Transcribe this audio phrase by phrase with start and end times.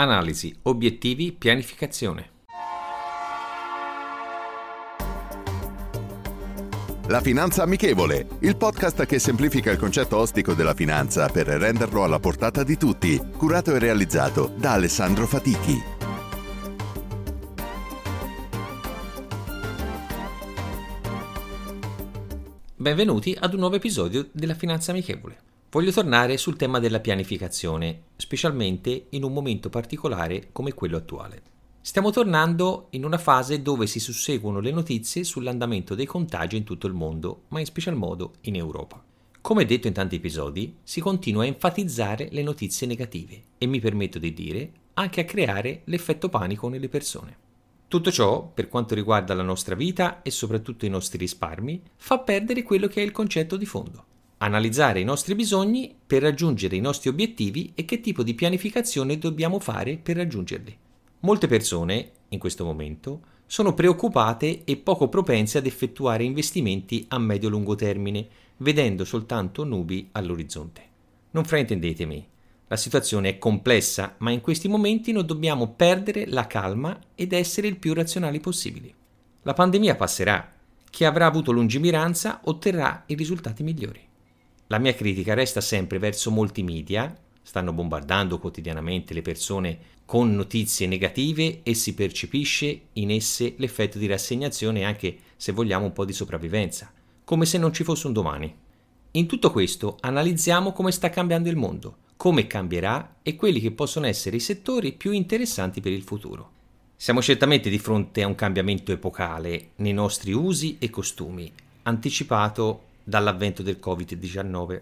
[0.00, 2.30] Analisi, obiettivi, pianificazione.
[7.08, 12.18] La Finanza Amichevole, il podcast che semplifica il concetto ostico della finanza per renderlo alla
[12.18, 15.78] portata di tutti, curato e realizzato da Alessandro Fatichi.
[22.74, 25.49] Benvenuti ad un nuovo episodio della Finanza Amichevole.
[25.72, 31.42] Voglio tornare sul tema della pianificazione, specialmente in un momento particolare come quello attuale.
[31.80, 36.88] Stiamo tornando in una fase dove si susseguono le notizie sull'andamento dei contagi in tutto
[36.88, 39.00] il mondo, ma in special modo in Europa.
[39.40, 44.18] Come detto in tanti episodi, si continua a enfatizzare le notizie negative e mi permetto
[44.18, 47.36] di dire anche a creare l'effetto panico nelle persone.
[47.86, 52.64] Tutto ciò, per quanto riguarda la nostra vita e soprattutto i nostri risparmi, fa perdere
[52.64, 54.06] quello che è il concetto di fondo.
[54.42, 59.60] Analizzare i nostri bisogni per raggiungere i nostri obiettivi e che tipo di pianificazione dobbiamo
[59.60, 60.74] fare per raggiungerli.
[61.20, 67.74] Molte persone, in questo momento, sono preoccupate e poco propense ad effettuare investimenti a medio-lungo
[67.74, 68.26] termine,
[68.58, 70.82] vedendo soltanto nubi all'orizzonte.
[71.32, 72.26] Non fraintendetemi,
[72.66, 77.66] la situazione è complessa, ma in questi momenti non dobbiamo perdere la calma ed essere
[77.66, 78.94] il più razionali possibili.
[79.42, 80.50] La pandemia passerà.
[80.88, 84.08] Chi avrà avuto lungimiranza otterrà i risultati migliori.
[84.72, 90.86] La mia critica resta sempre verso molti media, stanno bombardando quotidianamente le persone con notizie
[90.86, 96.04] negative e si percepisce in esse l'effetto di rassegnazione e anche, se vogliamo, un po'
[96.04, 96.92] di sopravvivenza,
[97.24, 98.54] come se non ci fosse un domani.
[99.12, 104.06] In tutto questo analizziamo come sta cambiando il mondo, come cambierà e quelli che possono
[104.06, 106.50] essere i settori più interessanti per il futuro.
[106.94, 111.52] Siamo certamente di fronte a un cambiamento epocale nei nostri usi e costumi,
[111.82, 114.80] anticipato dall'avvento del Covid-19.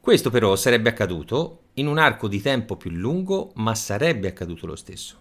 [0.00, 4.76] Questo però sarebbe accaduto in un arco di tempo più lungo, ma sarebbe accaduto lo
[4.76, 5.16] stesso.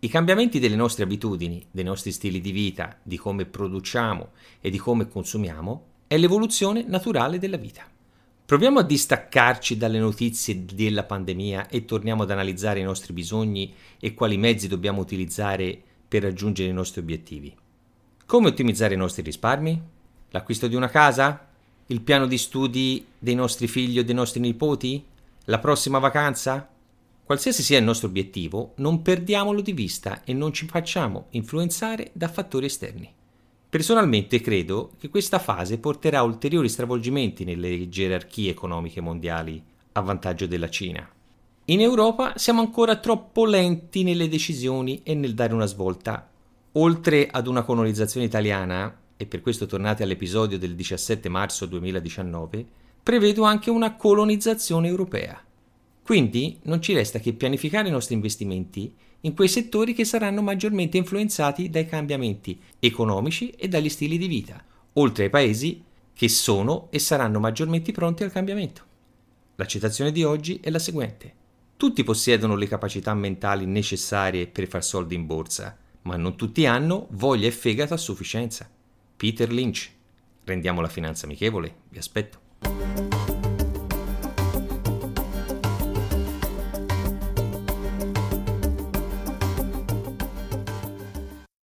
[0.00, 4.30] I cambiamenti delle nostre abitudini, dei nostri stili di vita, di come produciamo
[4.60, 7.84] e di come consumiamo, è l'evoluzione naturale della vita.
[8.44, 14.14] Proviamo a distaccarci dalle notizie della pandemia e torniamo ad analizzare i nostri bisogni e
[14.14, 17.54] quali mezzi dobbiamo utilizzare per raggiungere i nostri obiettivi.
[18.24, 19.82] Come ottimizzare i nostri risparmi?
[20.30, 21.47] L'acquisto di una casa?
[21.90, 25.02] Il piano di studi dei nostri figli o dei nostri nipoti?
[25.44, 26.68] La prossima vacanza?
[27.24, 32.28] Qualsiasi sia il nostro obiettivo, non perdiamolo di vista e non ci facciamo influenzare da
[32.28, 33.10] fattori esterni.
[33.70, 39.62] Personalmente credo che questa fase porterà ulteriori stravolgimenti nelle gerarchie economiche mondiali
[39.92, 41.08] a vantaggio della Cina.
[41.66, 46.28] In Europa siamo ancora troppo lenti nelle decisioni e nel dare una svolta.
[46.72, 52.64] Oltre ad una colonizzazione italiana, e per questo tornate all'episodio del 17 marzo 2019,
[53.02, 55.44] prevedo anche una colonizzazione europea.
[56.02, 60.96] Quindi non ci resta che pianificare i nostri investimenti in quei settori che saranno maggiormente
[60.96, 64.64] influenzati dai cambiamenti economici e dagli stili di vita,
[64.94, 65.82] oltre ai paesi
[66.14, 68.82] che sono e saranno maggiormente pronti al cambiamento.
[69.56, 71.34] La citazione di oggi è la seguente.
[71.76, 77.08] Tutti possiedono le capacità mentali necessarie per far soldi in borsa, ma non tutti hanno
[77.10, 78.70] voglia e fegato a sufficienza.
[79.18, 79.90] Peter Lynch.
[80.44, 82.47] Rendiamo la finanza amichevole, vi aspetto.